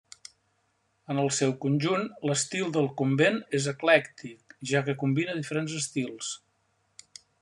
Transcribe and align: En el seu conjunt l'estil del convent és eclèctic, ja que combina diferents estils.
En 1.13 1.19
el 1.23 1.27
seu 1.39 1.51
conjunt 1.65 2.07
l'estil 2.29 2.73
del 2.77 2.89
convent 3.01 3.37
és 3.59 3.67
eclèctic, 3.73 4.57
ja 4.71 4.83
que 4.89 4.97
combina 5.05 5.37
diferents 5.43 5.77
estils. 5.83 6.33